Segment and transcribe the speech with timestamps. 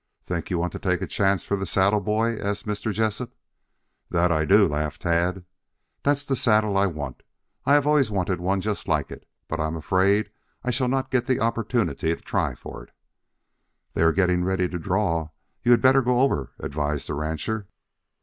[0.23, 2.91] "Think you want to take a chance for the saddle, boy?" asked Mr.
[2.91, 3.35] Jessup.
[4.09, 5.45] "That I do," laughed Tad.
[6.01, 7.21] "That's the saddle I want
[7.67, 9.27] I always have wanted one just like it.
[9.47, 10.31] But I'm afraid
[10.63, 12.91] I shall not get the opportunity to try for it."
[13.93, 15.29] "They are getting ready to draw.
[15.61, 17.67] You had better go over," advised the rancher.